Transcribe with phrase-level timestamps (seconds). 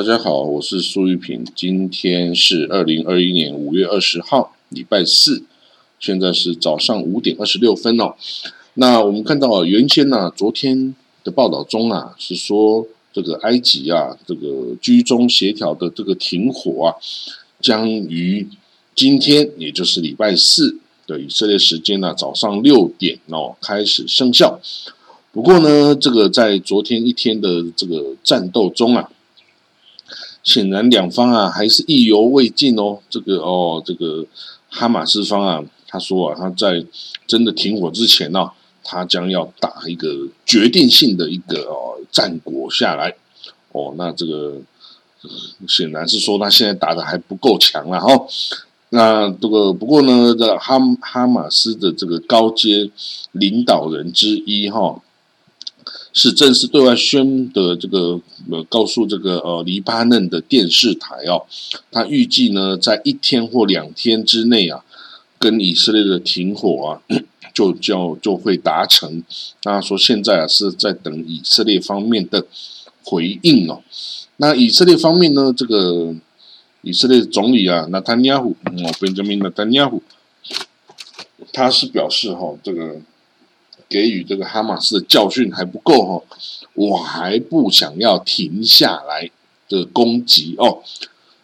[0.00, 1.44] 大家好，我是苏玉平。
[1.54, 5.44] 今天是二零二一年五月二十号，礼拜四，
[5.98, 8.14] 现在是早上五点二十六分哦。
[8.72, 16.96] 那我们看到原先呢，昨天的报道中啊，是说这个埃及啊，这个居中协调的这个停火啊，
[17.60, 18.48] 将于
[18.94, 24.58] 今天，也就是礼拜四的以色列时间呢，早上六点哦开始生效。
[25.30, 29.10] 不过呢，这个在昨天一天的这个战斗中啊。
[30.42, 32.98] 显然两方啊还是意犹未尽哦。
[33.08, 34.26] 这个哦，这个
[34.68, 36.84] 哈马斯方啊，他说啊，他在
[37.26, 38.50] 真的停火之前呢，
[38.82, 43.14] 他将要打一个决定性的一个哦战果下来。
[43.72, 44.56] 哦，那这个
[45.68, 48.08] 显然是说他现在打的还不够强了哈。
[48.88, 52.90] 那这个不过呢，这哈哈马斯的这个高阶
[53.32, 55.00] 领导人之一哈。
[56.12, 61.46] 是正式对外宣的这个呃，告诉这个呃黎巴嫩的电视台哦，
[61.92, 64.84] 他预计呢在一天或两天之内啊，
[65.38, 67.00] 跟以色列的停火啊，
[67.54, 69.22] 就叫就会达成。
[69.62, 72.44] 那说现在啊是在等以色列方面的
[73.04, 73.82] 回应哦。
[74.38, 76.14] 那以色列方面呢，这个
[76.82, 80.02] 以色列总理啊，纳坦尼亚胡哦，本杰明纳坦尼亚胡，
[81.52, 83.00] 他是表示哈这个。
[83.90, 86.36] 给予这个哈马斯的教训还不够哈，
[86.74, 89.28] 我还不想要停下来
[89.68, 90.78] 的攻击哦，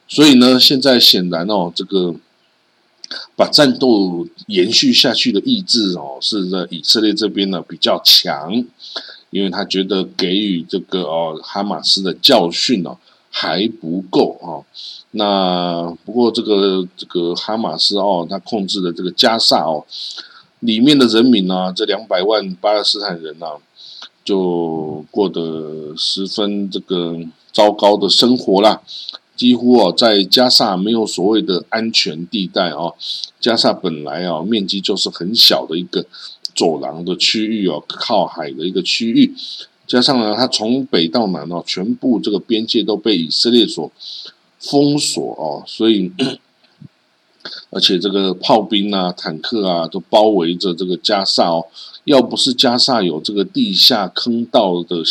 [0.06, 2.14] 所以呢，现在显然哦，这个
[3.34, 8.52] 把战斗延续下去的意志哦，是在以色列这边呢比较强，
[9.30, 12.96] 因为他觉得给予这个哦哈马斯的教训哦
[13.28, 14.64] 还不够哦。
[15.10, 19.84] 那不过这个这个哈马斯哦，他控制的这个加萨哦。
[20.60, 23.58] 里面的人民呢，这两百万巴勒斯坦人呐，
[24.24, 27.18] 就过得十分这个
[27.52, 28.82] 糟糕的生活啦。
[29.36, 32.94] 几乎哦，在加萨没有所谓的安全地带哦。
[33.38, 36.06] 加萨本来啊，面积就是很小的一个
[36.54, 39.34] 走廊的区域哦，靠海的一个区域。
[39.86, 43.92] 加上呢，它从北到南哦，全部这个边界都被以色列所
[44.58, 46.10] 封锁哦，所以。
[47.70, 51.66] 而且这个炮兵啊、坦克啊，都包围着这个加萨哦。
[52.04, 55.02] 要不是加萨有这个地下坑道的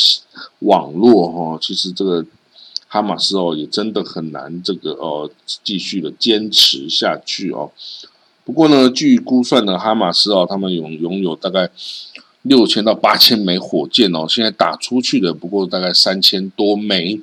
[0.59, 2.25] 网络哈，其实这个
[2.87, 5.29] 哈马斯哦也真的很难这个哦
[5.63, 7.69] 继续的坚持下去哦。
[8.45, 11.69] 不过呢，据估算呢，哈马斯哦他们拥拥有大概
[12.43, 17.19] 六千到八千枚火箭哦，现在打出去的不过大概三千多枚，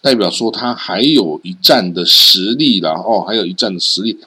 [0.00, 4.18] 代表说他还有一战的实力啦哦，还有一战的实力。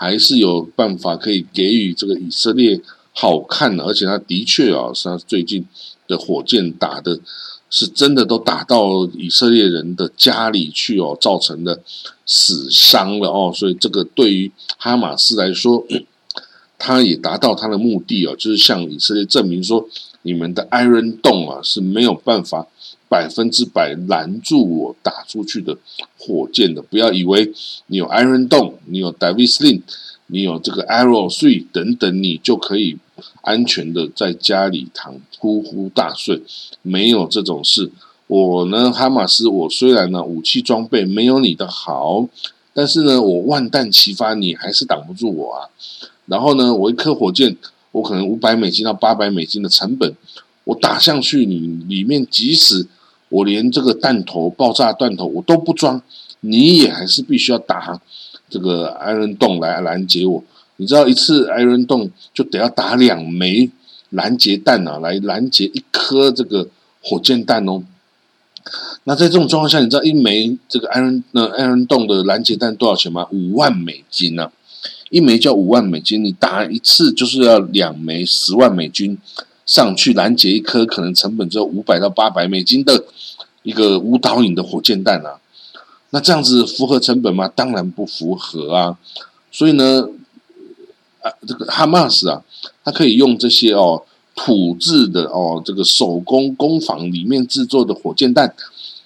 [0.00, 2.80] 还是有办法可以给予这个以色列
[3.12, 5.66] 好看的，而且他的确啊，是他最近
[6.06, 7.18] 的火箭打的
[7.68, 11.80] 是真的都打到以色列人的家里去哦，造成的
[12.24, 15.84] 死伤了哦，所以这个对于哈马斯来说，
[16.78, 19.88] 他也达到他的目的哦，就是向以色列证明说，
[20.22, 22.68] 你们的 Iron Dome 啊是没有办法。
[23.08, 25.76] 百分之百拦住我打出去的
[26.18, 27.52] 火箭的，不要以为
[27.86, 29.82] 你有 Iron Dome，你有 David Sling，
[30.26, 32.98] 你有这个 Arrow Three 等等，你就可以
[33.42, 36.42] 安全的在家里躺呼呼大睡。
[36.82, 37.90] 没有这种事。
[38.26, 42.28] 我呢，哈马斯，我虽然呢武器装备没有你的好，
[42.74, 45.70] 但是呢，我万弹齐发，你还是挡不住我啊。
[46.26, 47.56] 然后呢，我一颗火箭，
[47.90, 50.14] 我可能五百美金到八百美金的成本，
[50.64, 51.58] 我打上去，你
[51.88, 52.86] 里面即使
[53.28, 56.00] 我连这个弹头、爆炸弹头我都不装，
[56.40, 58.00] 你也还是必须要打
[58.48, 60.42] 这个 Iron 洞来拦截我。
[60.76, 63.70] 你知道一次 Iron 洞就得要打两枚
[64.10, 66.68] 拦截弹啊，来拦截一颗这个
[67.02, 67.82] 火箭弹哦。
[69.04, 73.26] 那在这种状况下，你知道一枚这个 Iron 那 Iron 洞的拦截弹多少钱吗？
[73.32, 74.50] 五万美金呢，
[75.10, 79.18] 一枚叫五万美金，你打一次就是要两枚十万美金。
[79.68, 83.04] 上去拦截一颗可能成本只有五百到八百美金的
[83.62, 85.38] 一个无导引的火箭弹啊，
[86.08, 87.46] 那这样子符合成本吗？
[87.54, 88.96] 当然不符合啊。
[89.52, 90.08] 所以呢，
[91.20, 92.42] 啊，这个哈马斯啊，
[92.82, 94.02] 它可以用这些哦
[94.34, 98.54] 土制的哦这个手工工坊里面制作的火箭弹，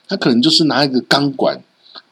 [0.06, 1.60] 它可能就是拿一个钢管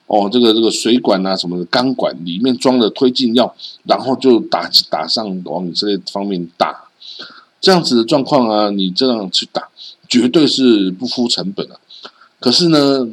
[0.07, 3.55] 哦，这个这个水管啊什么的钢管里面装了推进药，
[3.85, 6.89] 然后就打打上往以色列方面打。
[7.61, 9.69] 这样子的状况啊，你这样去打，
[10.09, 11.77] 绝对是不敷成本啊。
[12.39, 13.07] 可是呢，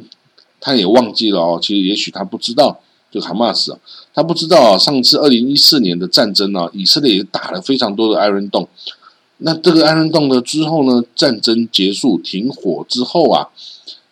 [0.58, 2.80] 他也忘记了哦，其实也许他不知道，
[3.10, 3.78] 就哈马斯啊，
[4.14, 8.66] 他不知道啊，上次二零一四年的战争啊，以色列也打了非常多的 Iron 洞。
[9.38, 13.48] 那这个 Iron 洞呢之后呢，战争结束停火之后啊，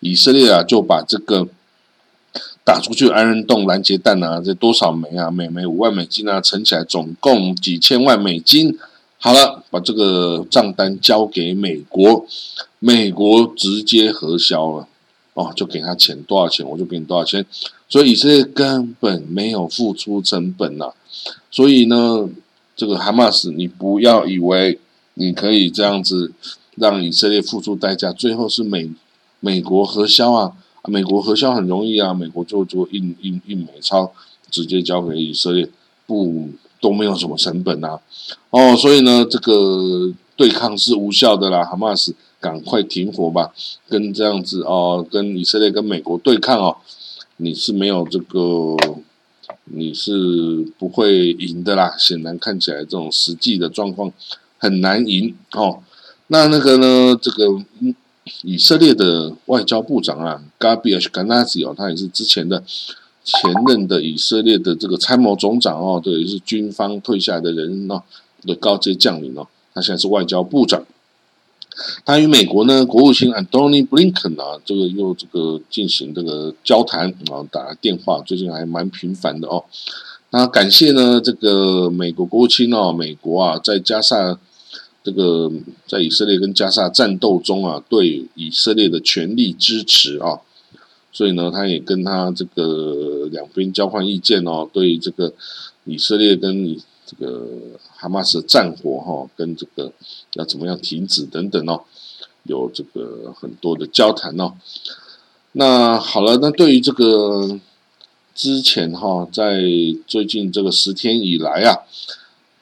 [0.01, 1.49] 以色列啊就把这个
[2.63, 5.31] 打出去，安人洞拦截弹啊，这多少枚啊？
[5.31, 8.79] 每枚五万美金啊，乘起来总共几千万美金。
[9.19, 12.27] 好了，把这个账单交给美国，
[12.79, 14.89] 美国直接核销了，
[15.35, 17.45] 哦，就给他钱，多少钱我就给你多少钱。
[17.89, 20.93] 所以以色列根本没有付出成本呐。
[21.51, 22.29] 所以呢，
[22.77, 24.79] 这个哈马斯，你不要以为
[25.15, 26.33] 你可以这样子
[26.77, 28.91] 让以色列付出代价，最后是美
[29.41, 30.53] 美国核销啊。
[30.89, 34.13] 美国核销很容易啊，美国就做印印印美钞，
[34.51, 35.69] 直接交给以色列，
[36.07, 36.51] 不
[36.87, 37.99] 都没有什么成本啊，
[38.51, 43.53] 哦，所以呢，这个对抗是无效的啦，哈马斯赶快停火吧，
[43.89, 46.77] 跟这样子哦，跟以色列跟美国对抗哦，
[47.39, 48.77] 你是没有这个，
[49.65, 54.13] 你是不会赢的啦，显然看起来这种实际的状况
[54.59, 55.83] 很难赢哦，
[56.29, 57.65] 那那个呢，这个。
[58.43, 62.61] 以色列的外交部长啊，Gabi Ashkenazi 哦，他也是之前的
[63.27, 68.03] 前任的以色列的这个参谋总长哦，对，是军方退下来的人哦
[68.47, 70.83] 的高阶将领哦，他现在是外交部长。
[72.07, 79.65] 他与美国呢国务卿 Antony Blinken 啊，这个又这个进行这个交谈啊，打电话，最近还蛮频繁的哦。
[80.31, 84.39] 那感谢呢这个美国国务卿哦，美国啊，在加上。
[85.07, 85.49] 这个
[85.87, 90.41] 在以色列跟加沙战斗中啊，对以色列的全力支持啊，
[91.17, 95.33] 所以呢，他也跟他这个两边交换意见哦，对这个
[95.87, 96.77] 以色列跟
[97.07, 97.49] 这个
[97.97, 99.91] 哈马斯的战火哈，跟这个
[100.35, 101.85] 要怎么样停止等等哦，
[102.43, 104.53] 有这个很多的交谈哦。
[105.53, 107.59] 那好了，那对于这个
[108.35, 109.63] 之前哈，在
[110.07, 111.79] 最近这个十天以来啊。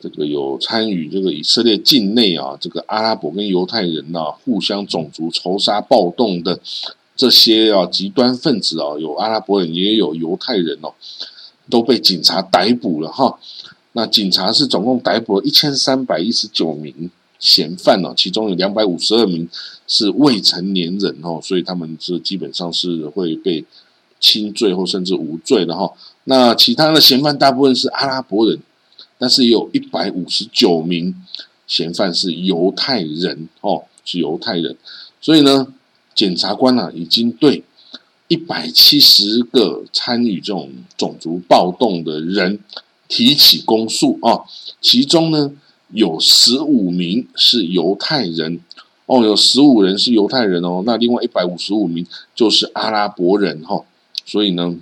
[0.01, 6.61] 这个有参与这个以色列境内啊，这个阿拉伯跟犹太人呐互相种族仇杀暴动的
[7.17, 10.93] 这些啊极端分子啊，有阿拉伯人也有犹太人哦，
[11.71, 13.39] 都被警察逮捕了哈。
[13.93, 19.49] 那警察是总共逮捕了一千三百一十九名嫌犯哦，其中有两百五十二名
[19.87, 23.65] 是未成年人哦，所以他们是基本上是会被
[24.19, 25.93] 轻罪或甚至无罪的哈。
[26.25, 28.59] 那其他的嫌犯大部分是阿拉伯人。
[29.17, 31.15] 但是也有一百五十九名
[31.69, 34.77] 嫌犯是犹太人哦，是犹太人，
[35.21, 35.69] 所以呢，
[36.15, 37.65] 检察官啊已经对
[38.29, 42.61] 一百七十个参与这种种族暴动的人
[43.09, 44.45] 提起公诉啊，
[44.81, 45.53] 其中呢
[45.93, 48.61] 有十五名是犹太人
[49.07, 53.85] 哦，有十五人是犹太人哦，那另外一百五十五名就是阿拉伯人哈，
[54.25, 54.77] 所以呢。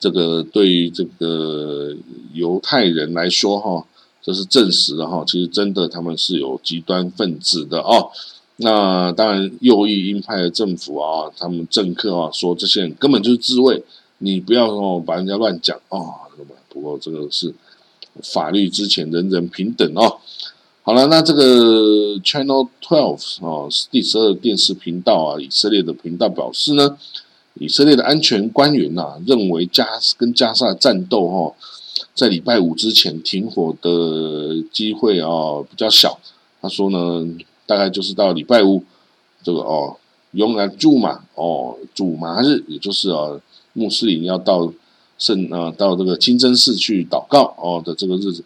[0.00, 1.94] 这个对于这个
[2.32, 3.84] 犹太人来说，哈，
[4.22, 5.24] 这是证实的哈。
[5.26, 8.10] 其实真的他们是有极端分子的哦。
[8.60, 13.82] 那当然，右翼鹰派的政府啊，他们政客啊，说这些人根本就是自卫，
[14.18, 16.14] 你不要哦把人家乱讲哦。
[16.68, 17.54] 不过这个是
[18.22, 20.18] 法律之前人人平等哦。
[20.82, 26.96] 好了，那这个 Channel Twelve 哦，第十二电视频道啊，以色列的频道表示呢。
[27.60, 29.84] 以色列的安全官员呐，认为加
[30.16, 31.52] 跟加沙战斗哈，
[32.14, 36.20] 在礼拜五之前停火的机会啊比较小。
[36.62, 37.26] 他说呢，
[37.68, 38.82] 大概就是到礼拜五
[39.44, 39.96] 这个哦，
[40.32, 43.40] 用来住嘛哦，主麻日，也就是啊，
[43.74, 44.72] 穆斯林要到
[45.18, 48.42] 圣啊到这个清真寺去祷告哦的这个日子，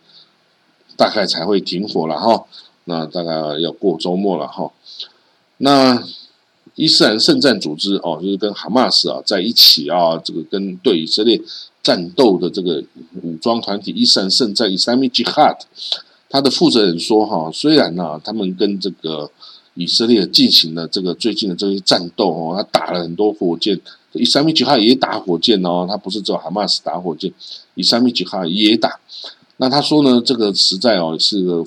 [0.97, 2.45] 大概才会停火了哈。
[2.85, 4.71] 那大概要过周末了哈。
[5.57, 6.03] 那。
[6.75, 11.39] 伊斯兰圣战组织哦，就是跟哈马斯啊在一起啊，这个跟对以色列
[11.83, 12.83] 战斗的这个
[13.23, 15.59] 武装团体伊斯兰圣战 （Islamic Jihad），
[16.33, 19.31] 他的负责人说哈，虽然呢他们跟这个
[19.75, 23.79] 以色列进行了这个最近的这些战斗哦，他打了很多火箭
[24.15, 27.33] ，Islamic Jihad 也打火箭哦，他不是只有哈马斯打火箭
[27.77, 28.99] ，Islamic Jihad 也打。
[29.59, 31.65] 那他说呢，这个实在哦是个。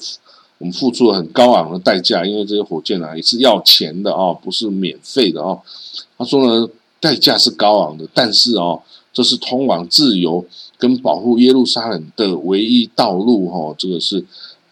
[0.57, 5.62] 我们付出了很高昂的代价，因为这些火箭啊也是要钱的哦，不是免费的哦。
[6.17, 6.65] 他说呢，
[7.01, 8.81] 代价是高昂的，但是哦，
[9.12, 10.45] 这是通往自由
[10.77, 13.75] 跟保护耶路撒冷的唯一道路哦。
[13.77, 14.24] 这个是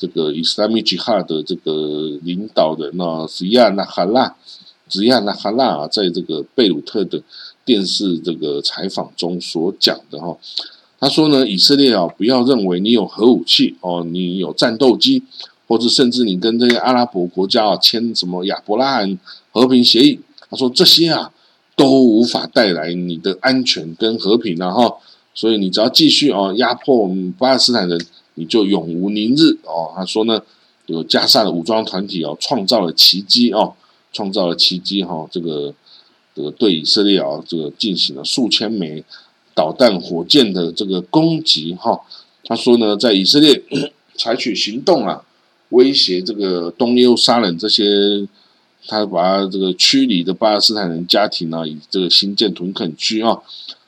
[0.04, 4.36] 这个伊斯兰米吉哈的这个领导人呢，是亚纳哈拉，
[4.90, 7.22] 吉亚纳哈拉啊，在这个贝鲁特的
[7.64, 10.38] 电视这个采访中所讲的哈。
[11.00, 15.24] 他说呢，以色列啊，不要认为你有核武器哦，你有战斗机。
[15.66, 19.18] 或者甚至你跟这些阿拉伯国家啊签什么亚伯拉罕
[19.50, 20.20] 和平协议，
[20.50, 21.32] 他说这些啊
[21.78, 24.98] 都无法带来你的安全跟和平啊哈，
[25.34, 27.98] 所以你只要继续哦压迫我们巴勒斯坦人，
[28.36, 29.92] 你就永无宁日哦。
[29.96, 30.42] 他说呢，
[30.88, 33.74] 有加沙的武装团体哦创造了奇迹哦，
[34.12, 35.74] 创造了奇迹哈，这个
[36.36, 39.04] 这个对以色列啊，这个进行了数千枚
[39.56, 42.02] 导弹、火箭的这个攻击哈。
[42.44, 43.64] 他说呢，在以色列
[44.18, 45.24] 采取行动啊，
[45.70, 48.28] 威胁这个东耶路撒冷这些，
[48.88, 53.38] 他把这个区里的巴勒斯坦人家庭呢，以这个新建屯垦区啊。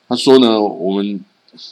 [0.08, 1.20] 他说呢，我们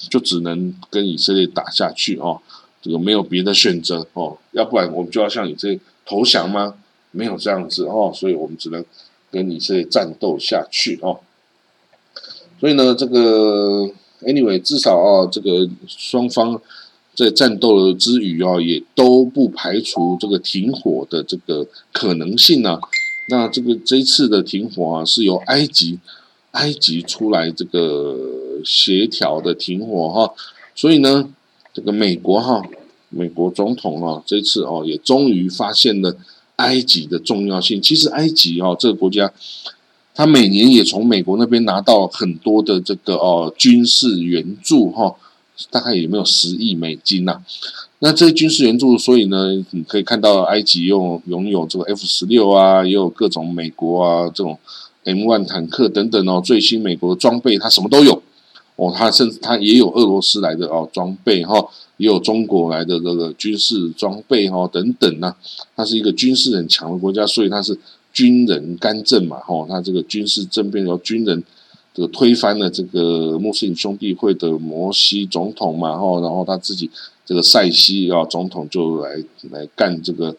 [0.10, 2.42] 就只能跟以色列打下去哦，
[2.84, 6.76] 这个没有别的选择哦，要不然我们就要向以色列投降吗？
[7.10, 8.86] 没有这样子哦，所以我们只能。
[9.34, 11.20] 跟以色列战斗下去哦，
[12.60, 13.90] 所以呢，这个
[14.22, 16.62] anyway 至少啊，这个双方
[17.16, 22.80] 在战斗之余啊，也都不排除这个停火的这个可能性啊。
[23.30, 25.98] 那这个这一次的停火啊，是由埃及
[26.52, 28.16] 埃及出来这个
[28.64, 30.32] 协调的停火哈。
[30.76, 31.28] 所以呢，
[31.74, 32.62] 这个美国哈，
[33.10, 36.16] 美国总统啊，这次哦也终于发现了。
[36.58, 39.34] 埃及的重要性，其实埃及哦，这个国家，
[40.14, 45.16] 它每年也从美国那边拿到很多的这个哦军事援助哈，
[45.72, 47.42] 大概有没有十亿美金呐？
[48.00, 54.58] 那这些军事援助，所以呢，你可以看到埃及拥拥有这个 F 十六啊，也有各种美国啊这种
[55.06, 58.22] M one 坦克等等哦，最新美国的装备，它什么都有
[58.76, 61.66] 哦，他甚至他也有俄罗斯来的哦装备哈。
[61.98, 65.34] 也有中国来的这个军事装备哈等等呢，
[65.76, 67.78] 它是一个军事很强的国家，所以它是
[68.12, 71.42] 军人干政嘛哈，它这个军事政变由军人
[71.94, 76.90] 这个推翻了这个穆斯林兄弟会的摩西总统嘛哈，然后他自己
[77.24, 80.36] 这个塞西啊总统就来来干这个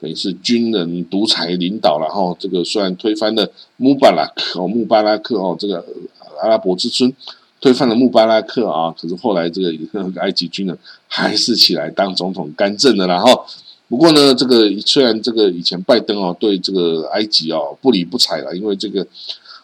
[0.00, 5.84] 等于是军人独裁领导了哈，这个虽然推翻了穆巴拉克哦穆巴拉克哦这个
[6.40, 7.12] 阿拉伯之春。
[7.62, 9.72] 推翻了穆巴拉克啊，可是后来这个
[10.20, 10.76] 埃及军人
[11.06, 13.46] 还是起来当总统干政的，然后
[13.88, 19.06] 不过呢，这个虽然这个以前拜登哦对这个埃及哦不理不睬了，因为这个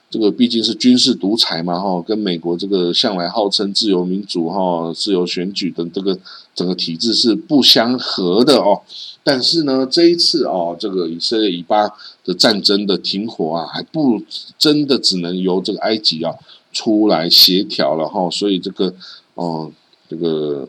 [0.09, 6.17] 这个毕竟是军事独裁嘛哈，跟美国这个向来号称自由民主哈、自由选举的这个
[6.55, 8.81] 整个体制是不相合的哦。
[9.25, 11.89] 但是呢，这一次哦，这个以色列以巴
[12.25, 14.23] 的战争的停火啊，还不
[14.57, 16.33] 真的只能由这个埃及啊。
[16.73, 18.95] 出来协调了哈，所以这个
[19.35, 19.73] 哦，
[20.09, 20.69] 这个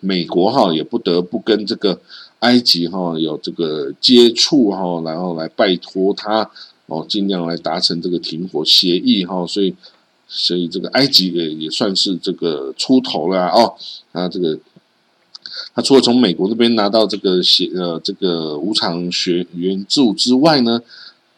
[0.00, 2.00] 美国哈也不得不跟这个
[2.40, 6.50] 埃及哈有这个接触哈，然后来拜托他
[6.86, 9.74] 哦，尽量来达成这个停火协议哈，所以
[10.26, 13.74] 所以这个埃及也也算是这个出头了哦，
[14.12, 14.58] 他这个
[15.74, 20.82] 他除了从美国那边拿到这个协呃这个无偿学援助之外呢，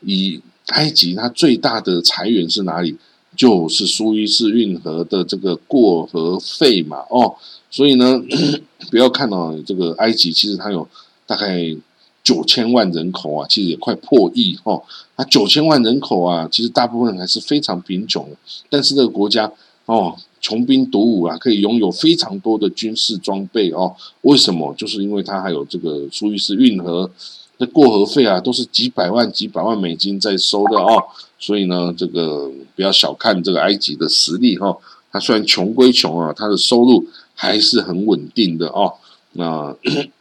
[0.01, 2.97] 以埃及它最大的财源是哪里？
[3.41, 7.35] 就是苏伊士运河的这个过河费嘛，哦，
[7.71, 8.21] 所以呢，
[8.93, 10.87] 不要看到这个埃及，其实它有
[11.27, 11.75] 大概
[12.23, 14.83] 九千万人口啊，其实也快破亿哦。
[15.17, 18.29] 它九千万人口啊，其实大部分还是非常贫穷，
[18.69, 19.51] 但是这个国家
[19.87, 23.97] 哦，穷兵黩武啊，可以拥有非常多的军事装备哦。
[24.21, 24.75] 为什么？
[24.75, 27.11] 就是因为它还有这个苏伊士运河
[27.57, 31.03] 的过河费啊，都是几百万、几百万美金在收的哦。
[31.43, 34.77] 所以呢，这个不要小看这个埃及的实力哈，
[35.11, 38.93] 它虽然穷归穷啊，它的收入还是很稳定的哦。
[39.33, 39.75] 那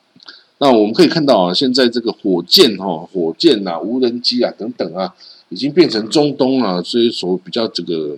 [0.59, 5.13] 那我们可以看到啊，现在这个火箭哈、火箭呐、无人机啊等等啊，
[5.49, 8.17] 已经变成中东啊，所以说比较这个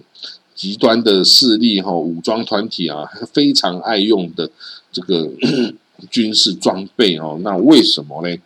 [0.53, 4.47] 极端的势力哈、武装团体啊，非常爱用的
[4.91, 5.27] 这个
[6.11, 7.39] 军事装备哦。
[7.41, 8.37] 那为什么呢？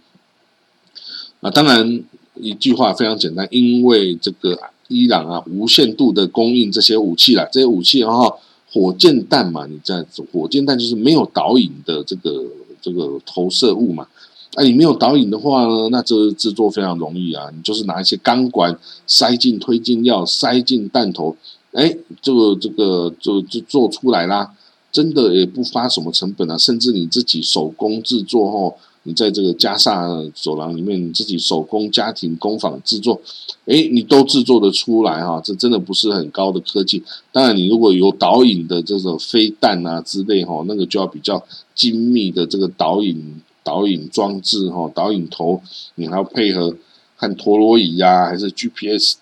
[1.42, 2.02] 啊，当然。
[2.36, 8.38] 一句话非常简单，因为这个伊朗啊，无限度的供应这些武器啦，这些武器然后，
[8.72, 12.44] 火箭弹嘛，你在火箭弹就是没有导引的这个
[12.82, 14.08] 这个投射物嘛，
[14.56, 18.78] 啊，你没有导引的话呢，那这制作非常容易啊，你就是拿一些钢管
[19.08, 21.36] 塞进推进药，塞进弹头，
[21.72, 24.54] 哎，这个这个就就做出来啦，
[24.92, 28.78] 真的也不花什么成本啊，甚至你自己手工制作后。
[29.08, 33.22] 你在这个加萨走廊里面，你自己手工家庭工坊制作，
[33.66, 37.04] 哎，你都制作的出来哈，这真的不是很高的科技。
[37.32, 41.46] 当然，你如果有导引的这种飞弹啊之类哈，那个就要比较
[41.76, 45.62] 精密的这个导引导引装置哈，导引头，
[45.94, 46.76] 你还要配合
[47.18, 49.18] 看陀螺仪呀，还是 GPS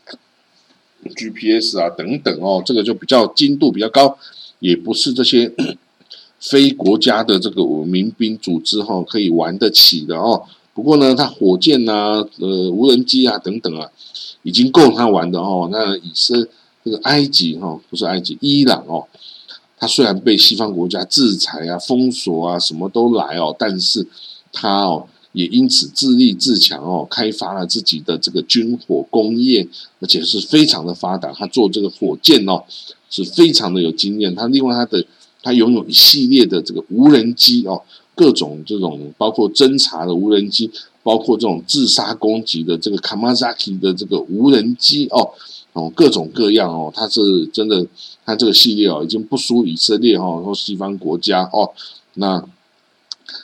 [1.03, 4.17] GPS 啊等等哦，这个就比较精度比较高，
[4.59, 5.53] 也不是这些。
[6.49, 10.43] 非国家的这个民兵组织哈，可以玩得起的哦。
[10.73, 13.89] 不过呢，它火箭呐、呃无人机啊等等啊，
[14.43, 15.69] 已经够他玩的哦。
[15.71, 16.47] 那以色
[16.83, 19.07] 这个埃及哈，不是埃及，伊朗哦，
[19.79, 24.05] 它虽然被西方国家制裁啊、封锁啊，什么都来哦，但是
[24.51, 29.65] 它哦也因此自立自强哦，开发了自己的这个军火工业，
[30.01, 31.31] 而且是非常的发达。
[31.31, 32.63] 他做这个火箭哦，
[33.09, 34.35] 是非常的有经验。
[34.35, 35.05] 他另外他的
[35.43, 37.79] 他拥有一系列的这个无人机哦，
[38.15, 40.71] 各种这种包括侦察的无人机，
[41.03, 45.29] 包括这种自杀攻击的这个 Kamazaki 的这个无人机哦，
[45.73, 47.85] 哦各种各样哦，他是真的，
[48.25, 51.71] 他这个系列哦，已经不输以色列哈或西方国家哦，
[52.15, 52.43] 那。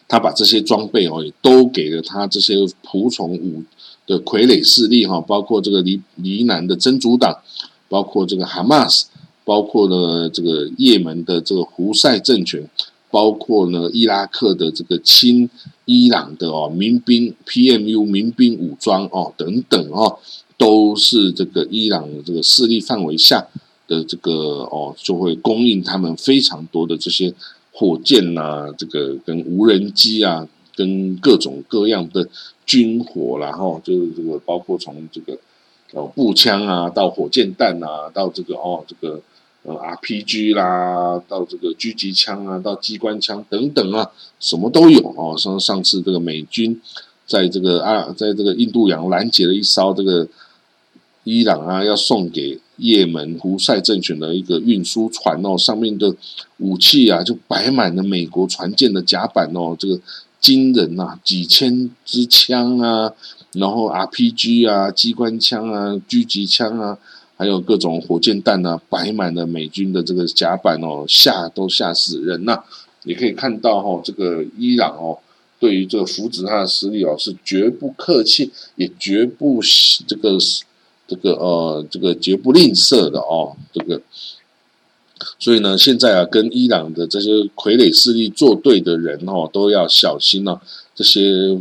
[0.07, 3.63] 他把这些装备哦，也都给了他这些仆从武
[4.05, 7.39] 的傀儡势力哈，包括这个黎黎南的真主党，
[7.87, 9.07] 包括这个哈马斯，
[9.49, 12.69] 包括呢这个也门的这个胡塞政权，
[13.09, 15.49] 包括呢伊拉克的这个亲
[15.85, 20.19] 伊朗的哦民兵 PMU 民兵武装哦等等哦，
[20.55, 23.47] 都是这个伊朗的这个势力范围下
[23.87, 24.31] 的这个
[24.69, 27.33] 哦，就会供应他们非常多的这些。
[27.71, 32.27] 火箭呐，这个跟无人机啊，跟各种各样的
[32.65, 35.37] 军火，然后就是这个包括从这个
[35.93, 39.21] 哦步枪啊，到火箭弹啊，到这个哦这个
[39.63, 45.37] 呃 RPG 啦，到这个狙击枪啊，到机关枪等等啊，什么都有哦。
[45.37, 46.81] 上上次这个美军
[47.25, 50.27] 在这个啊，在这个印度洋拦截了一艘这个
[51.23, 52.59] 伊朗啊，要送给。
[52.81, 56.15] 也门胡塞政权的一个运输船哦，上面的
[56.59, 59.99] 武器啊，就摆满了美国船舰的甲板哦，这个
[60.39, 63.11] 惊人呐，几千支枪啊，
[63.51, 66.97] 然后 RPG 啊，机关枪啊，狙击枪啊，
[67.39, 72.61] 还有各种火箭弹啊，摆满了美军的这个甲板哦，吓都吓死人呐！
[73.05, 75.17] 你可以看到哈，这个伊朗哦，
[75.59, 79.59] 对于这个扶植他的实力哦，是绝不客气，也绝不
[80.05, 80.37] 这个。
[81.11, 83.99] 这个呃，这个绝不吝啬的哦，这个，
[85.39, 90.61] 所以呢，现在啊，跟伊朗的这些傀儡势力作对的人哦，都要小心了。
[90.93, 91.59] 这些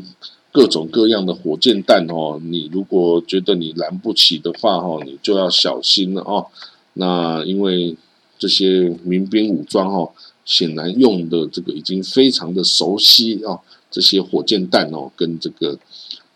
[0.59, 6.47] 各种各样的火箭弹哦，你如果觉得你拦不起的话哦，你就要小心了哦。
[6.94, 7.97] 那因为
[8.38, 10.11] 这些民兵武装哦，
[10.44, 15.79] 显然用的这个已经非常的熟悉哦，这些火箭弹哦，跟这个。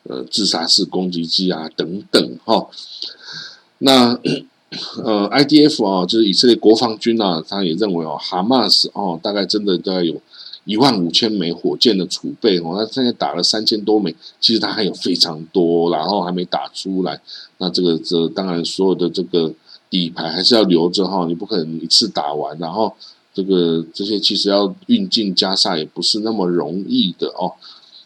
[0.04, 2.66] 呃，自杀式攻击机啊，等等哈。
[3.78, 4.18] 那
[5.04, 10.20] 呃，IDF 啊，就是以色列国防军啊，他也认为哦，哈马斯哦，大概真的大概有
[10.64, 12.74] 一万五千枚火箭的储备哦。
[12.76, 17.20] 那现在打了三千多枚，其实他还有非常多，然后还没打出来。
[17.58, 19.52] 那这个这当然所有的这个
[19.90, 22.58] 底牌还是要留着哈，你不可能一次打完。
[22.58, 22.94] 然后
[23.34, 27.52] 这个这些其实要运进加沙也不是那么容易的哦。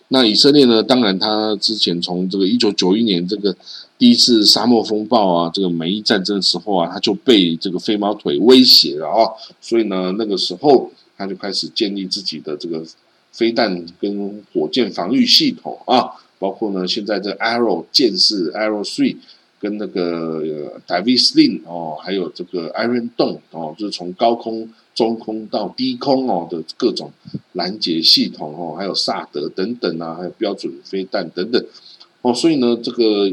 [0.09, 0.81] 那以色列呢？
[0.81, 3.53] 当然，他之前从这个一九九一年这个
[3.99, 9.27] 第一次沙漠风暴啊，这个美伊战争时候啊，他就被这个飞毛腿威胁了啊，
[9.61, 12.85] 所以呢，那个时候他就开始建立自己的这个
[13.33, 19.17] 飞弹跟火箭防御系统啊，包括呢，现在这 Arrow 剑士 Arrow Three
[19.61, 24.71] 跟那个 Davis Sling 哦，还有这个 Iron Dome 哦，就是从高空。
[24.97, 27.13] 中空到低空哦的各种
[27.53, 31.63] 拦截系统哦，还有萨德等等啊，还有标准飞弹等等
[32.23, 33.31] 哦，所以呢，这个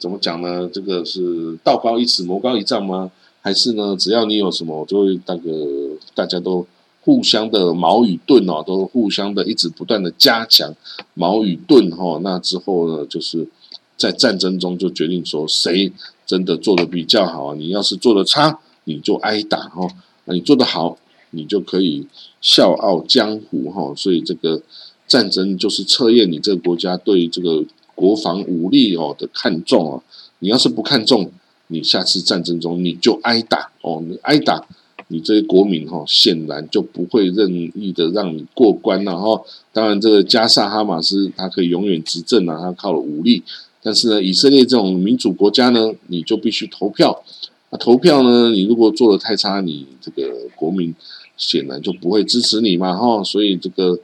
[0.00, 0.68] 怎么讲呢？
[0.72, 3.12] 这个是道高一尺，魔高一丈吗？
[3.40, 6.66] 还是呢，只要你有什么，我就会那个大家都
[7.00, 10.74] 互相的矛与盾哦，都互相的一直不断的加强
[11.14, 12.20] 矛与盾哈。
[12.22, 13.48] 那之后呢，就是
[13.96, 15.90] 在战争中就决定说谁
[16.26, 17.54] 真的做的比较好。
[17.54, 19.88] 你要是做的差，你就挨打哦。
[20.26, 20.98] 那你做得好，
[21.30, 22.06] 你就可以
[22.42, 23.94] 笑傲江湖哈。
[23.96, 24.60] 所以这个
[25.06, 30.02] 战争就是测验你这个国家对这个国防武力哦的看重哦。
[30.40, 31.32] 你要是不看重，
[31.68, 34.02] 你下次战争中你就挨打哦。
[34.06, 34.66] 你挨打，
[35.08, 39.42] 你这些国民哈显然就不会任意的让你过关了哈。
[39.72, 43.42] 当然，这个加萨哈马斯他可以永远执政啊，他靠了武力。
[43.80, 47.22] 但是呢，以色列这种民主国家呢，你就必须投票。
[47.70, 48.50] 那投票呢？
[48.50, 50.94] 你如果做的太差，你这个国民
[51.36, 53.22] 显然就不会支持你嘛，哈。
[53.22, 53.98] 所以这个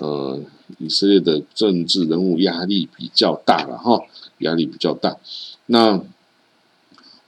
[0.00, 0.40] 呃，
[0.78, 4.00] 以色列的政治人物压力比较大了，哈，
[4.38, 5.16] 压力比较大。
[5.66, 6.00] 那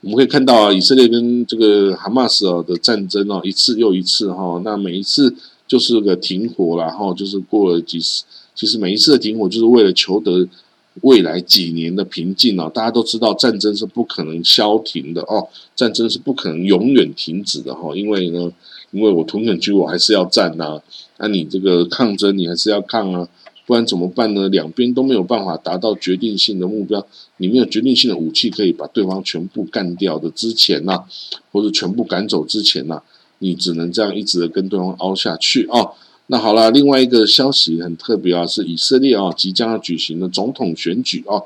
[0.03, 4.61] 我们可以看到啊，以色列跟这个哈马斯的战争哦，一次又一次哈。
[4.63, 5.33] 那每一次
[5.67, 10.47] 就是个停火然后就是过了几十，其实每一次的停火就是为了求得。
[11.01, 18.51] 未来几年的平静哦，大家都知道战争是不可能消停的哦，战争是不可能永远停止的哈，因为呢，
[18.91, 20.79] 因为我屯垦区我还是要战呐，
[21.17, 23.27] 那你这个抗争你还是要抗啊，
[23.65, 24.49] 不然怎么办呢？
[24.49, 27.05] 两边都没有办法达到决定性的目标，
[27.37, 31.03] 你没有决定性的武器可以把对方全部干掉的之前呐，
[31.51, 33.01] 或者全部赶走之前呐，
[33.39, 35.91] 你只能这样一直的跟对方凹下去啊。
[36.27, 41.41] 那好了，另外一个消息很特别啊，是以色列啊即将要举行的总统选举啊。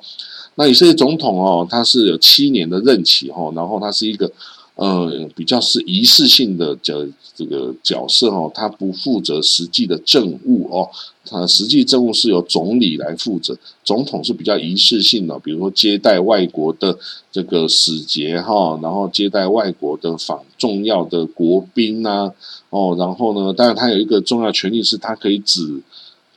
[0.56, 4.32] 那以色列总统哦，他是有七年的任期哦，然后他是一个。
[4.78, 6.96] 呃，比较是仪式性的角
[7.36, 10.88] 这个角色哦，他不负责实际的政务哦，
[11.26, 16.98] 他实际政务是由总理来负责，总统是比较仪式性的，比如说接待外国的
[17.32, 22.32] 这个使节哈，然后接待外国的访重要的国宾呐，
[22.70, 25.82] 哦，然后呢，当然他有一个重要权利是，他可以指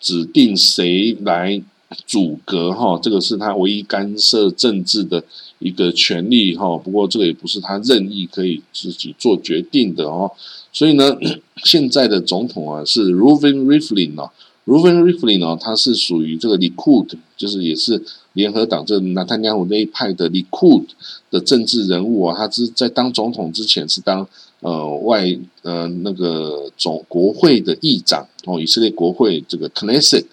[0.00, 1.62] 指定谁来
[2.06, 5.24] 阻隔哈，这个是他唯一干涉政治的。
[5.62, 10.32] 一个权利哈，不过这个也不是他任意可以自己做决定的哦。
[10.72, 11.14] 所以呢，
[11.64, 14.30] 现在的总统啊是 Ruven Rivlin 哦
[14.64, 20.86] ，Reuven Rivlin 哦，他是属于这个 Likud，就是也是联合党这纳坦尼亚胡那一派的 Likud
[21.30, 22.34] 的政治人物啊。
[22.34, 24.26] 他是在当总统之前是当
[24.60, 30.24] 呃外呃那个总国会的议长哦，以色列国会这个 Knesset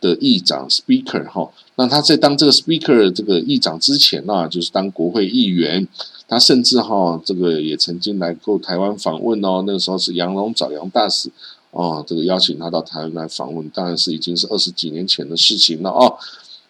[0.00, 1.50] 的议长 Speaker 哈。
[1.78, 5.86] 那他在当这个 speaker 这个议长之前呢，就是当国会议员，
[6.26, 9.62] 他甚至哈这个也曾经来过台湾访问哦。
[9.66, 11.28] 那个时候是杨龙找杨大使
[11.72, 16.16] 哦，这个邀请他到台湾来访问，当然是已经是二十几年前的事情了哦。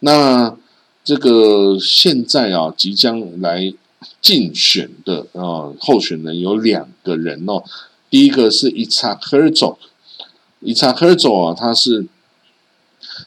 [0.00, 0.56] 那
[1.04, 3.72] 这个现在啊，即将来
[4.20, 7.62] 竞选的啊候选人有两个人哦。
[8.10, 9.78] 第一个是伊查赫尔佐，
[10.60, 12.06] 伊查赫尔佐啊，他是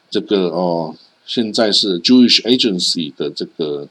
[0.10, 0.96] 这个哦。
[1.26, 3.88] 现在是 Jewish Agency 的这个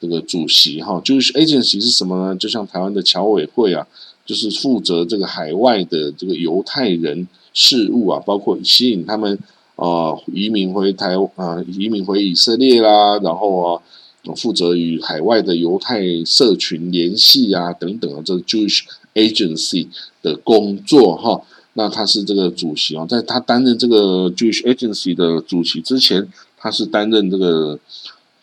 [0.00, 2.34] 这个主席哈，Jewish Agency 是什么呢？
[2.34, 3.86] 就像台湾的侨委会啊，
[4.24, 9.38] 就是负责这个海外的这个犹太人事务啊，包括吸引他们
[9.76, 13.82] 啊移民回台啊移民回以色列啦，然后啊
[14.36, 18.82] 负责与海外的犹太社群联系啊等等啊，这 Jewish
[19.14, 19.88] Agency
[20.22, 21.42] 的工作哈。
[21.74, 26.28] 那他是这个主席啊，在他担任这个 Jewish Agency 的主席之前。
[26.60, 27.78] 他是担任这个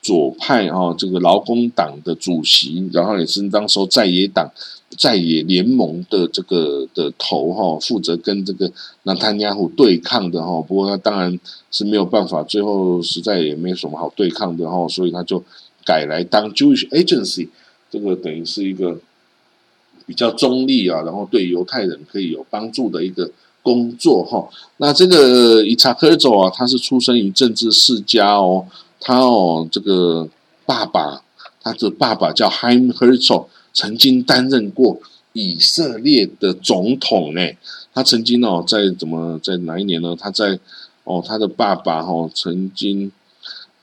[0.02, 4.50] 左派啊，这个劳工党的主席，然后也是当时候在野党
[4.98, 8.72] 在野联盟的这个的头哈，负责跟这个
[9.04, 10.62] 纳坦亚胡对抗的哈。
[10.62, 11.38] 不过他当然
[11.70, 15.44] 是没有办法，最后实在也没什么好对抗的哈，所以他就
[15.86, 17.50] 改来当 Jewish Agency，
[17.92, 19.00] 这个等于是一个
[20.06, 23.32] 比较中立啊，然后对犹太人可以有帮助的一个。
[23.66, 28.64] 工作哈，那这个伊查克尔佐啊，他是出生于政治世家哦，
[29.00, 30.30] 他哦这个
[30.68, 31.24] 爸爸，
[31.64, 35.00] 他的爸爸叫 Haim h e r z o 曾经担任过
[35.34, 37.42] 以色列的总统呢。
[37.92, 40.16] 他曾经哦在怎么在哪一年呢？
[40.16, 40.60] 他在
[41.04, 43.12] 哦他的爸爸哈曾经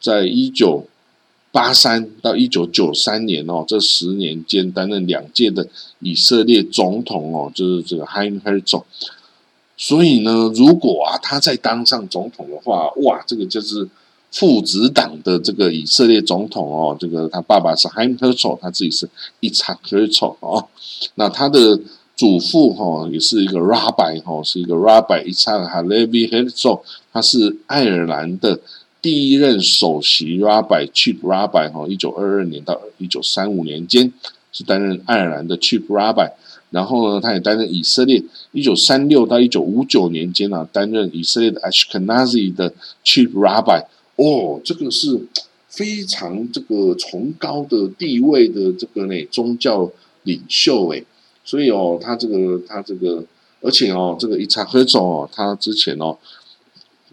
[0.01, 0.87] 在一九
[1.53, 5.69] 八三到一九九三年哦这十年间担任两届的
[6.01, 8.85] 以色列总统哦，就是这个 Haim Herzog。
[9.77, 13.89] 所以呢，如果啊，他再当上总统的话，哇，这个就是
[14.31, 16.97] 父子党的这个以色列总统哦。
[16.99, 19.09] 这个他爸爸是 Haim Herzog，他自己是
[19.41, 20.69] Itzhak Herzog 哦。
[21.17, 21.79] 那他的
[22.17, 28.61] 祖父哈也是一个 Rabbi 哈，是一个 Rabbi Itzhak Halevi Herzog，他是爱尔兰的
[29.03, 34.13] 第一任首席 Rabbi Chief Rabbi 哈，一九二二年到一九三五年间
[34.53, 36.31] 是担任爱尔兰的 Chief Rabbi。
[36.71, 42.73] 然后呢，他也担任以色列一九三六到一九五九年间啊，担任以色列的 Ashkenazi 的
[43.05, 43.85] Chief Rabbi。
[44.17, 45.21] 哦，这个是
[45.69, 49.91] 非常这个崇高的地位的这个呢宗教
[50.23, 51.05] 领袖诶。
[51.45, 53.25] 所以哦，他这个他这个，
[53.61, 56.17] 而且哦，这个伊查赫总哦，他之前哦，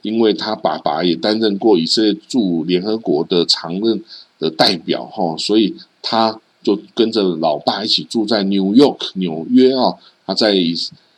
[0.01, 4.03] 因为他爸爸也担任过以色列驻联合国的常任
[4.39, 6.39] 的代表哈，所以他。
[6.61, 10.53] 就跟着老爸一起住在 New York 纽约啊，他在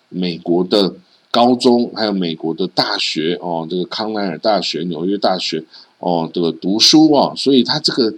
[0.10, 0.94] 美国的
[1.32, 5.64] 高中，还有美国的大学哦，这个康奈尔大学、纽约大学
[5.98, 8.14] 哦，这个读书啊，所以他这个，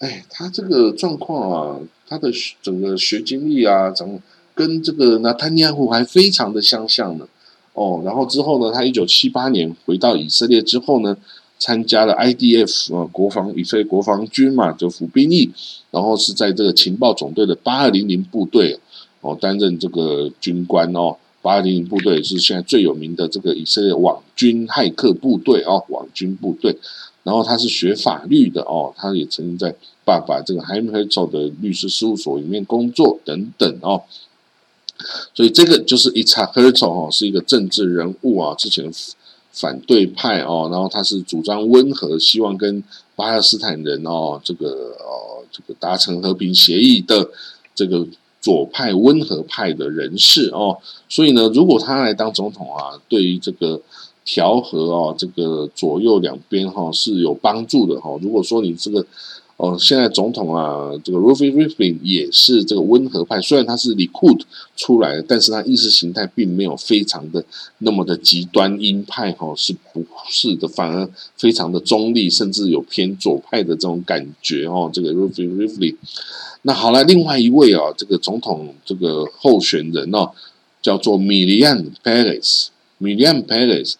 [0.00, 2.28] 哎，他这个状况啊，他的
[2.60, 4.18] 整个学经历啊，怎么
[4.56, 7.28] 跟这个纳坦尼亚胡还非常的相像呢。
[7.74, 11.16] 哦，然后之后呢，他一九七八年回到以色列之后呢。
[11.56, 15.48] 参加了 IDF 啊，国防以色列国防军嘛，就服兵役，
[15.92, 18.78] 然后是在这个情报总队的八二零零部队
[19.22, 21.16] 哦，担任这个军官哦。
[21.40, 26.76] 八二零零部队是现在最有名的这个以色列网军骇客部队哦，网军部队。
[27.22, 34.02] 然后他是学法律的哦，他也曾经在爸爸这个 Haim p e r 的律师事务所里面工作等等哦。
[35.34, 38.92] 所以这个就是 Itzhak Herzog 哦，是一个政治人物啊，之前。
[39.56, 42.82] 反对派哦，然后他是主张温和，希望跟
[43.14, 44.66] 巴勒斯坦人哦，这个
[44.98, 47.30] 哦，这个达成和平协议的
[47.72, 48.04] 这个
[48.40, 50.76] 左派温和派的人士哦，
[51.08, 53.80] 所以呢，如果他来当总统啊，对于这个
[54.24, 58.18] 调和哦，这个左右两边哈是有帮助的哈。
[58.20, 59.06] 如果说你这个
[59.56, 64.40] 哦，现在总统啊，这个 Rufi Riflin 也是这个温和派，虽然他是 Likud
[64.76, 67.44] 出来的，但是他意识形态并没有非常的
[67.78, 70.66] 那么的极端鹰派哈，是不是的？
[70.66, 74.90] 反而非常的中立，甚至有偏左派的这种感觉哦。
[74.92, 75.94] 这个 Rufi Riflin，
[76.62, 80.32] 那好了，另外一位啊，这个总统这个候选人哦，
[80.82, 83.94] 叫做 Milian Perez，Milian Paris。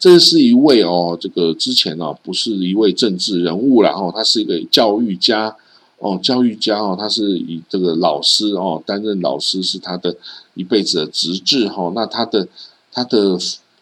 [0.00, 5.54] 这是一位哦，这个之前呢不是一位政治人物然后他是一个教育家
[5.98, 10.16] 哦，教育家哦，他是以这个老师哦，担任老师是他的
[10.54, 11.92] 一辈子的职志哈。
[11.94, 12.48] 那他的
[12.90, 13.38] 他的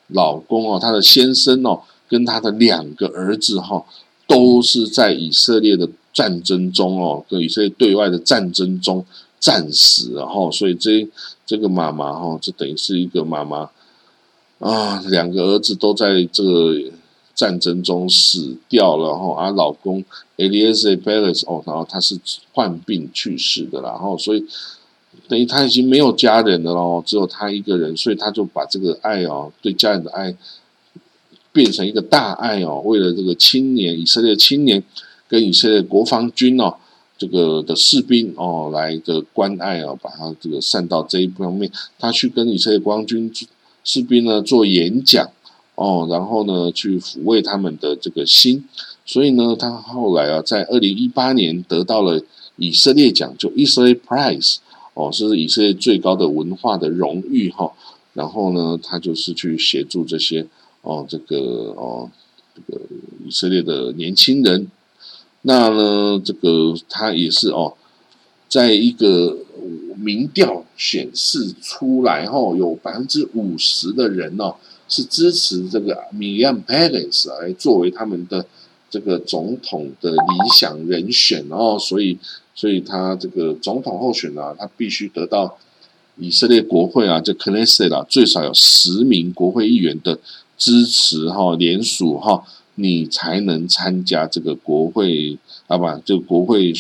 [0.09, 3.85] 老公哦，他的先生哦，跟他的两个儿子哈，
[4.27, 9.07] 都是在以色列的战争中哦，跟以色列对外的战争中
[9.39, 11.07] 战死然后，所以这
[11.47, 13.71] 这个妈妈哈，这等于是一个妈妈。
[14.59, 16.75] 啊，两个儿子都在这个
[17.33, 20.05] 战争中死掉了哈，啊老公
[20.37, 22.19] Elias Perez 哦，然后他是
[22.53, 24.45] 患病去世的然后所以
[25.29, 30.35] 等于他已经没有家人了咯，只有他一个人，所以他就把这个爱哦，对家人的爱
[31.53, 34.83] 变成一个大爱哦，为了这个青年以色列青年
[35.29, 36.75] 跟以色列国防军哦，
[37.17, 43.33] 这个的士兵哦来的关爱哦，把他这个散到这一方面，他去跟以色列国防军。
[43.89, 45.31] 士兵呢做演讲
[45.77, 48.63] 哦，然后呢去抚慰他们的这个心，
[49.07, 52.23] 所以呢他后来啊在二零一八年得到了
[52.57, 54.57] 以色列奖，就 Israel Prize
[54.93, 57.73] 哦，是以色列最高的文化的荣誉哈。
[58.13, 60.47] 然后呢他就是去协助这些
[60.83, 62.11] 哦这个哦
[62.55, 62.83] 这个
[63.27, 64.71] 以色列的年轻人，
[65.41, 67.73] 那呢这个他也是哦，
[68.51, 69.39] 在一个。
[70.01, 74.55] 民调显示出来后，有百分之五十的人哦
[74.89, 78.47] 是支持这个米安佩雷斯来作为他们的
[78.89, 82.17] 这个总统的理想人选哦，所以，
[82.55, 85.59] 所以他这个总统候选啊，他必须得到
[86.17, 90.19] 以色列国会啊，这 Knesset 啊，最少有十名国会议员的
[90.57, 92.45] 支持哈，联署哈，
[92.77, 95.37] 你才能参加这个国会
[95.67, 96.73] 啊，不，就国会。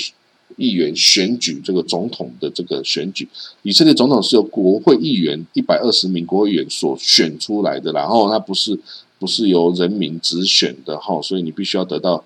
[0.58, 3.26] 议员选举这个总统的这个选举，
[3.62, 8.76] 以色列总统是由国会议员一百二十名国会议员所选出来的，然后他不是
[9.20, 12.24] 不是由人民直选的哈，所以你必须要得到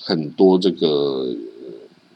[0.00, 1.34] 很多这个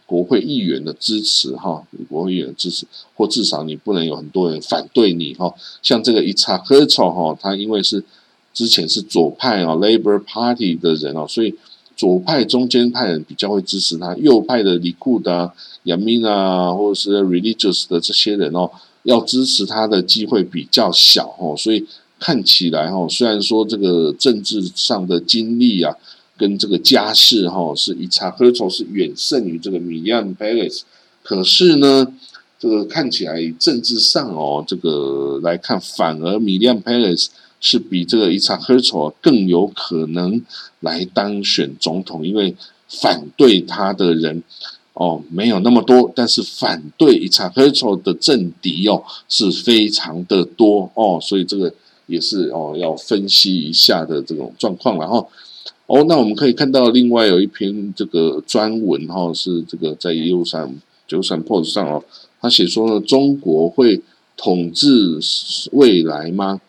[0.07, 5.53] 国会议员的支持哈，国会议员支持，或至少你不能有很多人反对你哈。
[5.83, 8.05] 像这个伊查赫丑哈，他因为是
[8.55, 11.53] 之前是左派啊 Labor Party 的人哦，所以。
[11.99, 18.71] 左派、中间派人比较会支持他，右派的李库的、亚明啊，或者是 religious 的这些人哦，
[19.03, 21.57] 要支持他的机会比较小哦。
[21.59, 21.85] 所以
[22.21, 25.93] 看起来哈，虽然说这个政治上的经历啊，
[26.37, 30.85] 跟这个家世哈，是一查赫丑是远胜于这个米利安·佩雷斯，
[31.25, 32.07] 可是呢，
[32.61, 37.31] 这个看起来政治上哦，这个来看，反而米利安·佩雷斯。
[37.61, 40.43] 是比这个伊查赫丑更有可能
[40.81, 42.55] 来当选总统，因为
[42.89, 44.43] 反对他的人
[44.95, 51.73] 哦没有那么多，但是反对伊查赫丑的政敌哦是非常的多哦，所以这个
[52.07, 54.99] 也是哦要分析一下的这种状况。
[54.99, 55.29] 然后
[55.87, 60.75] 哦，那我们可以看到另外有一篇这个专文哈，是这个在优山
[61.07, 62.05] 九山 post 上哦，
[62.41, 64.01] 他写说呢，中国会
[64.37, 65.19] 统治
[65.73, 66.61] 未来吗？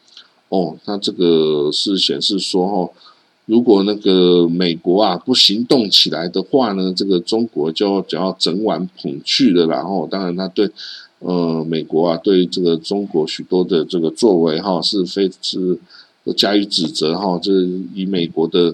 [0.50, 2.92] 哦，那这个是显示说，哈，
[3.46, 9.68] 如果那个美国啊不行动起来的话呢，这个中国就就要整碗捧去的。
[9.68, 10.68] 然后，当然他对，
[11.20, 15.78] 呃，美国啊对这个中国许多的这个作为哈是非是
[16.36, 17.40] 加以指责哈。
[17.40, 17.52] 这
[17.94, 18.74] 以美国的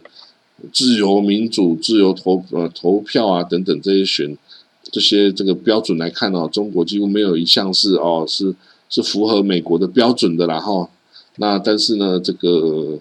[0.72, 4.38] 自由民主、自由投呃投票啊等等这些选
[4.84, 8.56] 这些这个标准来看哦，中国几乎没有一项是哦是
[8.90, 10.90] 是符合美国的标准的，然后。
[11.38, 13.00] 那但是呢，这个，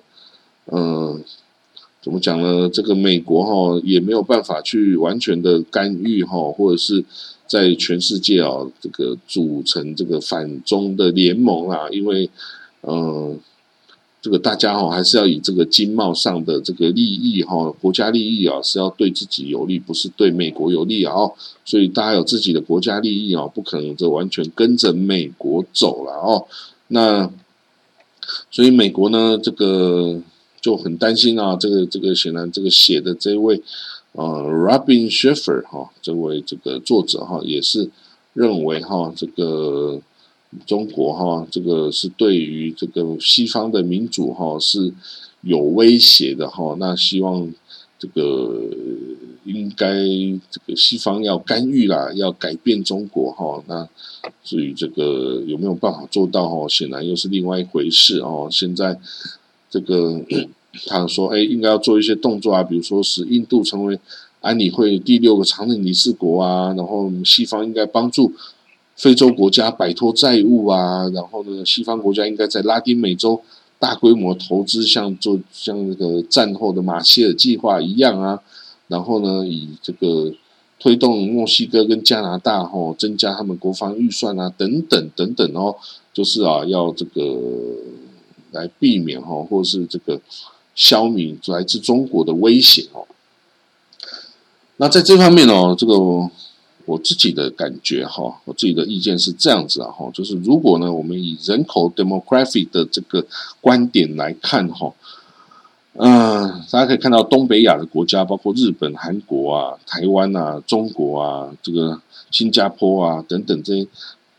[0.67, 1.23] 嗯，
[2.03, 2.69] 怎么讲呢？
[2.69, 7.05] 这个美国哈也没有办法去完全的干预哈，或者是
[7.47, 12.29] 在全世界啊这个组成这个反中的联盟啊，因为，
[12.83, 13.39] 嗯，
[14.21, 21.15] 这个大家哈还是要以这个经贸上的这个利益哈，国家利益啊是要对自己有利，不是对美国有利啊，
[21.65, 26.47] 所以大家有自己的国家利益啊，不可能就完全跟着美国走了哦，
[26.89, 27.31] 那。
[28.51, 30.21] 所以美国呢，这个
[30.61, 31.57] 就很担心啊。
[31.57, 33.63] 这个这个显然，这个写的这位
[34.13, 37.91] 呃，Robin Schiffer 哈，这位这个作者哈，也是
[38.33, 40.01] 认为哈，这个
[40.67, 44.93] 中国哈，这个是对于这个西方的民主哈是
[45.43, 46.77] 有威胁的哈。
[46.79, 47.53] 那希望
[47.99, 48.61] 这个
[49.45, 49.87] 应该
[50.51, 53.63] 这个西方要干预啦，要改变中国哈。
[53.67, 53.89] 那
[54.43, 58.49] 至于这个有没有办法做到哈，显然又是另外一回事哦。
[58.51, 58.99] 现在
[59.71, 60.21] 这个
[60.87, 63.99] 他说，哎，应该要做一些动作啊，比如说使印度成为。
[64.41, 68.31] 安理会第六个常任理事国啊，然后西方应该帮助
[68.95, 73.41] 非洲国家摆脱债务啊，然后呢，西方国家应该在拉丁美洲
[73.79, 78.39] 大规模投资，像做像那个战后的马歇尔计划一样啊，
[78.95, 80.33] 然后呢，以这个
[80.79, 85.75] 推动墨西哥跟加拿大哈增加他们国防预算啊，等等等等哦，
[86.13, 87.21] 就是啊，要这个
[88.53, 90.21] 来避免哈，或是这个
[90.77, 93.05] 消弭来自中国的威胁哦。
[94.77, 95.99] 那在这方面哦，这个
[96.87, 103.27] 我自己的感觉哈，我自己的意见是这样子啊哈，就是如果呢，我们以人口 demography 的这个
[103.61, 104.93] 观点来看哈，
[105.97, 113.87] 嗯，大家可以看到东北亚的国家，包括日本、韩国啊、台湾啊、中国啊、这个新加坡啊等等这些，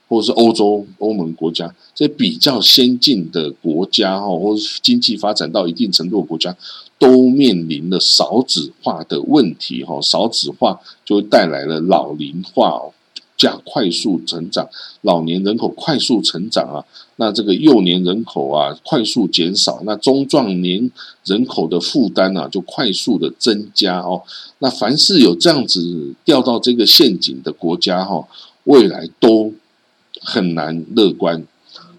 [0.08, 6.56] 或者是欧洲欧盟国家这些比较先进的国家哈，或者经济发展到一定程度的国家。
[6.98, 12.82] 都面临了少子化的问题，哈，少子化就会带来了老龄化，
[13.36, 14.70] 加快速成长，
[15.02, 16.80] 老年人口快速成长啊，
[17.17, 20.91] 那这个幼年人口啊快速减少，那中壮年
[21.23, 24.21] 人口的负担呢就快速的增加哦，
[24.60, 28.28] 那凡是有这样子掉到这个陷阱的国家哈，
[28.65, 29.54] 未来都
[30.21, 31.45] 很难乐观。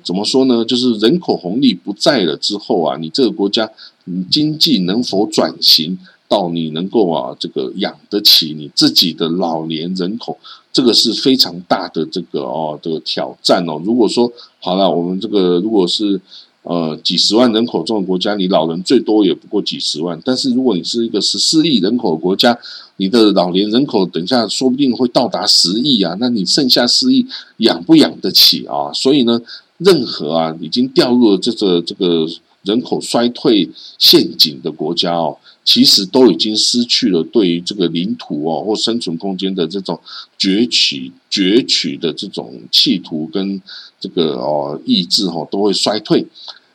[0.04, 0.64] 怎么说呢？
[0.64, 3.68] 就是人口红利不在了之后啊，你这个国家，
[4.04, 5.98] 你经济能否转型
[6.28, 10.38] 到你能够啊，这个养得起你自己的老年人口，
[10.72, 13.80] 这个是非常大的这个哦的挑战哦。
[13.84, 16.20] 如果说好了，我们这个如果是
[16.62, 22.58] 呃几十万人口这种国家，你老人最多也不过几十万，但是如果你是一个十四亿人口的国家，
[22.96, 27.26] 你的老年人口等一下说不定会到达十亿啊，那你剩下四亿
[27.58, 28.92] 养不养得起啊？
[28.92, 29.40] 所以呢？
[29.78, 32.26] 任何啊，已经掉入了这个这个
[32.62, 40.00] 人口衰退陷阱的国家哦，其实都已经失去了对于这个领土哦或生存空间的这种
[40.38, 43.60] 攫取攫取的这种企图跟
[44.00, 46.24] 这个哦意志哈，都会衰退。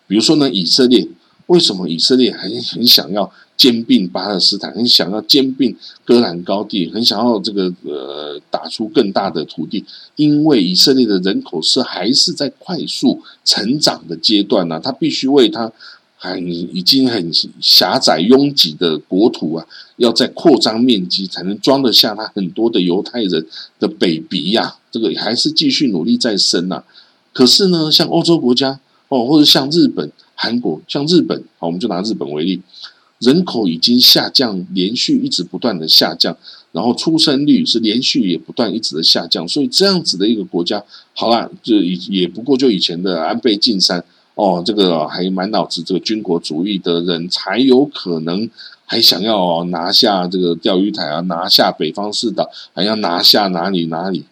[0.08, 1.08] 比如说呢，以色列
[1.48, 3.32] 为什么以色列很很想要？
[3.58, 15.72] 兼并巴勒斯坦，很想要兼并戈兰高地，很想要这个呃打出更大的土地，因为以色列的人口是还是在快速成长的阶段呢，他必须为他
[16.24, 19.66] 很已经很狭窄拥挤的国土啊，
[19.98, 23.48] 要在扩张面积，才能装得下他很多的犹太人
[23.80, 26.84] 的 baby 呀，这个还是继续努力在生呐。
[27.34, 32.62] 可是呢，像欧洲国家哦，或者像日本、韩国，像日本，好，我们就拿日本为例。
[33.18, 36.38] 人口已经下降，连续一直不断的下降，
[36.72, 40.84] 然后出生率是连续也不断一直的下降，所以这样子的一个国家，
[41.16, 44.04] 好了，就也也不过就以前的安倍晋三
[44.36, 48.50] 哦，这个还满脑子这个军国主义的人才有可能
[48.86, 54.24] 还想要拿下这个钓鱼台啊，拿下北方四岛，还要拿下哪里哪里？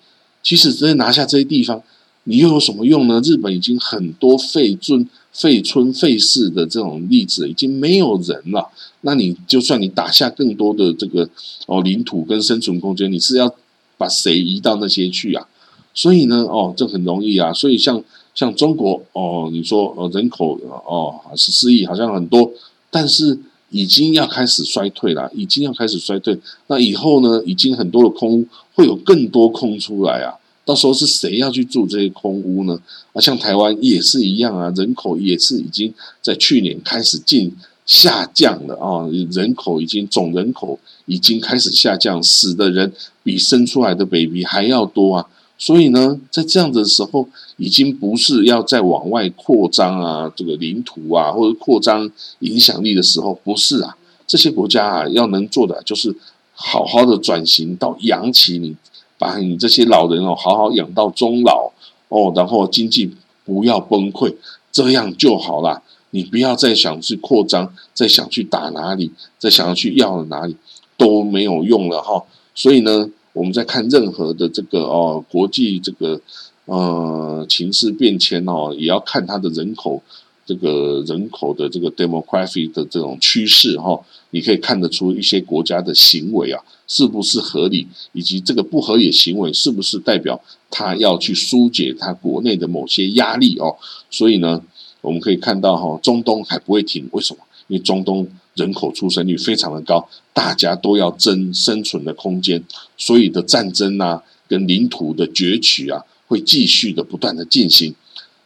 [0.41, 1.81] 其实直接拿下这些地方，
[2.23, 3.21] 你又有什么用呢？
[3.23, 5.07] 日本已经很多废尊。
[5.31, 8.67] 废村废市的这种例子已经没有人了，
[9.01, 11.29] 那你就算你打下更多的这个
[11.67, 13.53] 哦领土跟生存空间，你是要
[13.95, 15.47] 把谁移到那些去啊？
[15.93, 17.53] 所以呢，哦，这很容易啊。
[17.53, 18.03] 所以像
[18.39, 22.49] 像中国哦，你说呃人口哦十四亿好像很多，
[22.89, 23.37] 但是
[23.69, 26.39] 已经要开始衰退了，已经要开始衰退。
[26.67, 30.39] 那以后呢，已经很多的空屋会有更多空出来啊。
[30.63, 32.79] 到时候是谁要去住这些空屋呢？
[33.11, 37.53] 啊，像台湾也是一样啊，人口也是已经在去年开始进
[37.85, 45.27] 下降了啊，人口已经总人口已经开始下降，死的人比生出来的 baby 还要多啊。
[45.59, 53.95] 所以呢，在这样的时候，已经不是要再往外扩张啊，这个领土啊，或者扩张影响力的时候，不是啊。
[54.25, 56.15] 这些国家啊，要能做的就是
[56.53, 58.75] 好好的转型到养起你。
[59.17, 61.69] 把你这些老人哦好好养到终老
[62.07, 64.33] 哦，然后经济不要崩溃，
[64.71, 65.83] 这样就好了。
[66.11, 70.55] 你不要再想去扩张，再想去打哪里，再想要去要了哪里
[70.95, 72.23] 都没有用了哈。
[72.55, 76.19] 所以呢，我们在看任何的这个哦国际这个
[76.65, 80.01] 呃情势变迁哦，也要看它的人口
[80.45, 83.99] 这个人口的这个 demography 的这种趋势哈，
[84.31, 93.75] 你可以看得出一些国家的行为啊是不是合理，以及这个不合理的行为是不是代表他要去疏解他国内的某些压力哦。
[94.09, 94.59] 所以呢，
[95.01, 97.39] 我们可以看到哈，中东还不会停，为什么？
[97.67, 98.27] 因为中东
[98.59, 102.61] 人口出生率非常的高，大家都要争生存的空间，
[102.97, 107.95] 所以的战争啊，跟领土的攫取啊，会继续的不断的进行。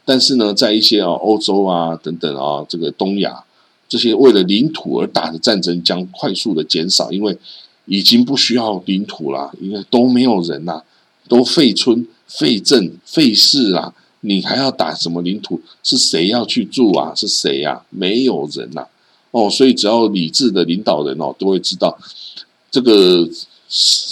[0.06, 3.44] 但是呢，在一些啊欧洲啊等等啊这个东亚
[3.90, 7.38] 这些为了领土而打的战争将快速的减少，因为
[7.86, 10.82] 已经不需要领土了，因为都没有人呐，
[11.28, 15.62] 都废村废镇废市啦，你还要打什么领土？
[15.84, 17.14] 是谁要去住啊？
[17.16, 17.82] 是谁呀？
[17.90, 18.88] 没有人呐，
[19.34, 21.98] 哦，所以只要理智的领导人哦，都会知道
[22.70, 23.28] 这个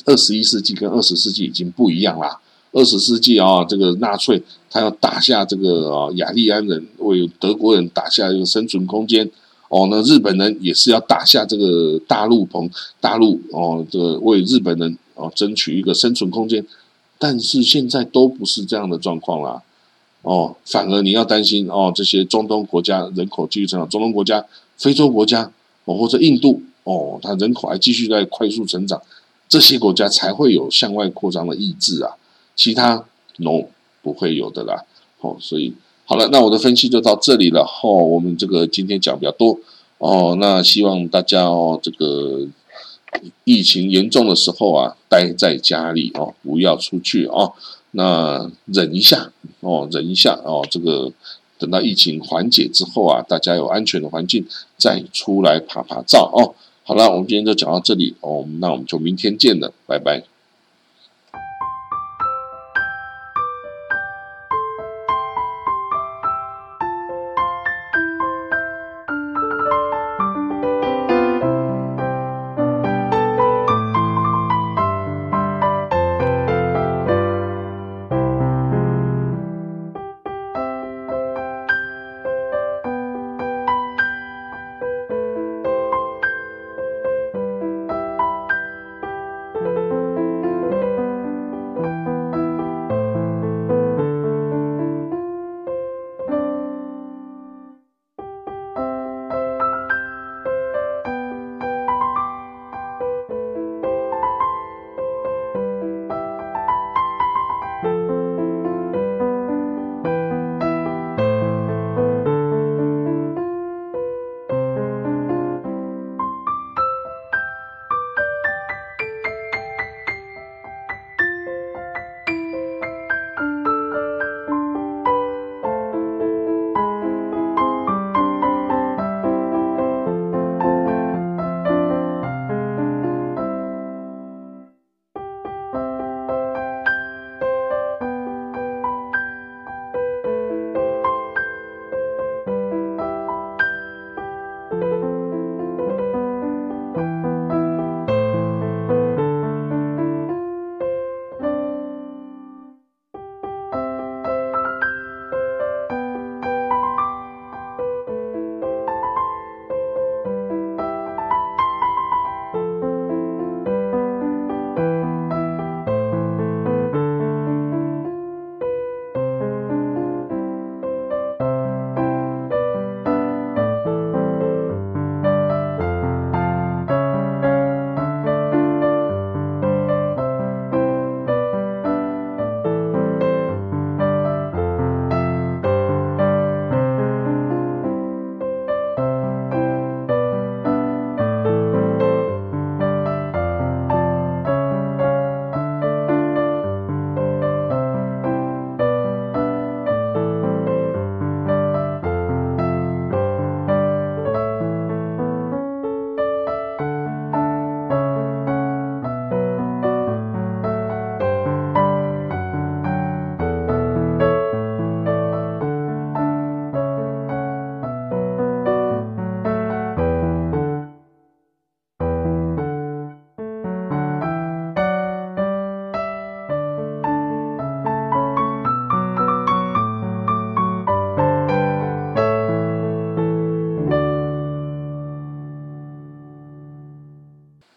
[0.05, 2.39] 二十一世纪跟二十世纪已经不一样啦。
[2.71, 9.29] 二十世纪啊，这个纳粹他要打下这个啊雅利安人，为德国人打下一个生存空间。
[9.69, 12.69] 哦，那日本人也是要打下这个大陆棚，
[12.99, 16.65] 大陆哦，这个为日本人哦争取一个生存空间。
[17.19, 19.61] 但是现在都不是这样的状况啦。
[20.23, 24.45] 哦，反而你要担心哦，这些中东国家人口继续成长，中东国家、
[24.81, 25.51] 非洲国家
[25.85, 28.99] 哦，或者印度哦，它人口还继续在快速成长，
[29.47, 32.15] 这些国家才会有向外扩张的意志啊。
[32.55, 33.05] 其他
[33.37, 33.65] no
[34.01, 34.83] 不会有的啦，
[35.19, 35.73] 哦，所以
[36.05, 37.61] 好了，那我的分析就到这里了。
[37.83, 39.59] 哦，我们这个今天讲比较多
[39.99, 42.47] 哦，那希望大家哦，这个
[43.43, 47.53] 疫情严重的时候啊，待在家里哦，不要出去哦，
[47.91, 51.11] 那忍一下哦，忍一下哦，这个
[51.57, 54.45] 等到疫情缓解之后啊，大家有安全的环境
[54.81, 56.55] 再出来爬爬照哦。
[56.83, 60.30] 好了，我们今天就讲到这里哦，那我们就明天见了，拜拜。